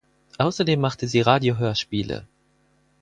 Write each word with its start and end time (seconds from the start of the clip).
Außerdem 0.39 0.81
machte 0.81 1.07
sie 1.07 1.21
Radio-Hörspiele. 1.21 2.25